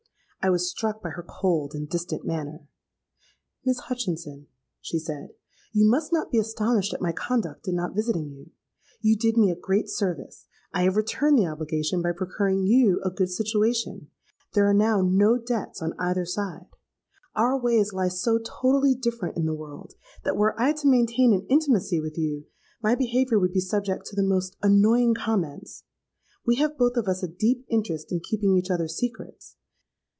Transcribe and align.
I 0.43 0.49
was 0.49 0.67
struck 0.67 1.03
by 1.03 1.09
her 1.09 1.21
cold 1.21 1.75
and 1.75 1.87
distant 1.87 2.25
manner. 2.25 2.67
'Miss 3.63 3.77
Hutchinson,' 3.81 4.47
she 4.79 4.97
said, 4.97 5.29
'you 5.71 5.87
must 5.87 6.11
not 6.11 6.31
be 6.31 6.39
astonished 6.39 6.95
at 6.95 6.99
my 7.01 7.11
conduct 7.11 7.67
in 7.67 7.75
not 7.75 7.93
visiting 7.95 8.31
you. 8.31 8.49
You 9.01 9.15
did 9.15 9.37
me 9.37 9.51
a 9.51 9.55
great 9.55 9.87
service: 9.87 10.47
I 10.73 10.81
have 10.81 10.95
returned 10.95 11.37
the 11.37 11.45
obligation 11.45 12.01
by 12.01 12.13
procuring 12.13 12.63
you 12.65 12.99
a 13.05 13.11
good 13.11 13.29
situation. 13.29 14.09
There 14.55 14.67
are 14.67 14.73
now 14.73 15.01
no 15.03 15.37
debts 15.37 15.79
on 15.79 15.93
either 15.99 16.25
side. 16.25 16.65
Our 17.35 17.61
ways 17.61 17.93
lie 17.93 18.07
so 18.07 18.39
totally 18.43 18.95
different 18.95 19.37
in 19.37 19.45
the 19.45 19.53
world, 19.53 19.93
that 20.23 20.37
were 20.37 20.59
I 20.59 20.73
to 20.73 20.87
maintain 20.89 21.33
an 21.35 21.45
intimacy 21.51 21.99
with 21.99 22.17
you, 22.17 22.45
my 22.81 22.95
behaviour 22.95 23.37
would 23.37 23.53
be 23.53 23.59
subject 23.61 24.07
to 24.07 24.15
the 24.15 24.23
most 24.23 24.57
annoying 24.63 25.13
comments. 25.13 25.83
We 26.43 26.55
have 26.55 26.79
both 26.79 26.97
of 26.97 27.07
us 27.07 27.21
a 27.21 27.27
deep 27.27 27.63
interest 27.69 28.11
in 28.11 28.21
keeping 28.21 28.57
each 28.57 28.71
other's 28.71 28.95
secrets. 28.97 29.57